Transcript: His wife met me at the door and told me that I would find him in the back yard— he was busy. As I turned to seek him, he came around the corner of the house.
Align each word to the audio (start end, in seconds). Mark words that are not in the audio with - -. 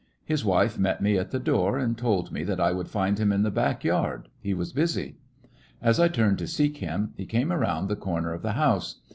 His 0.25 0.43
wife 0.43 0.79
met 0.79 0.99
me 1.03 1.15
at 1.19 1.29
the 1.29 1.37
door 1.37 1.77
and 1.77 1.95
told 1.95 2.31
me 2.31 2.43
that 2.45 2.59
I 2.59 2.71
would 2.71 2.87
find 2.87 3.19
him 3.19 3.31
in 3.31 3.43
the 3.43 3.51
back 3.51 3.83
yard— 3.83 4.29
he 4.39 4.51
was 4.51 4.73
busy. 4.73 5.19
As 5.79 5.99
I 5.99 6.07
turned 6.07 6.39
to 6.39 6.47
seek 6.47 6.77
him, 6.77 7.13
he 7.15 7.27
came 7.27 7.51
around 7.53 7.87
the 7.87 7.95
corner 7.95 8.33
of 8.33 8.41
the 8.41 8.53
house. 8.53 8.95